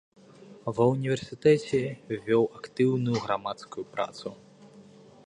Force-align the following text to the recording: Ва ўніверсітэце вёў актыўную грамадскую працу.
Ва 0.77 0.85
ўніверсітэце 0.93 1.81
вёў 2.29 2.43
актыўную 2.61 3.17
грамадскую 3.27 3.85
працу. 3.93 4.27